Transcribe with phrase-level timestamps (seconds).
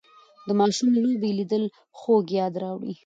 [0.47, 1.63] د ماشوم لوبې لیدل
[1.99, 2.93] خوږ یاد راوړي